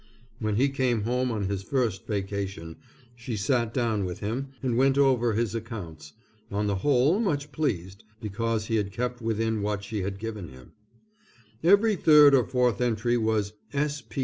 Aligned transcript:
When 0.39 0.55
he 0.55 0.67
came 0.69 1.03
home 1.03 1.29
on 1.29 1.43
his 1.43 1.61
first 1.61 2.07
vacation, 2.07 2.77
she 3.15 3.37
sat 3.37 3.71
down 3.71 4.03
with 4.03 4.19
him 4.19 4.47
and 4.63 4.75
went 4.75 4.97
over 4.97 5.33
his 5.33 5.53
accounts, 5.53 6.13
on 6.49 6.65
the 6.65 6.77
whole 6.77 7.19
much 7.19 7.51
pleased, 7.51 8.03
because 8.19 8.65
he 8.65 8.77
had 8.77 8.91
kept 8.91 9.21
within 9.21 9.61
what 9.61 9.83
she 9.83 10.01
had 10.01 10.17
given 10.17 10.47
him. 10.47 10.71
Every 11.63 11.95
third 11.95 12.33
or 12.33 12.45
fourth 12.47 12.81
entry 12.81 13.15
was 13.15 13.53
S. 13.73 14.01